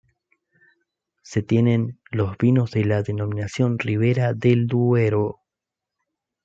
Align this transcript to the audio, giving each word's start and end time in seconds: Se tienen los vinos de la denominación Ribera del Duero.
Se 1.21 1.43
tienen 1.43 1.99
los 2.09 2.35
vinos 2.39 2.71
de 2.71 2.83
la 2.85 3.03
denominación 3.03 3.77
Ribera 3.77 4.33
del 4.33 4.65
Duero. 4.65 5.41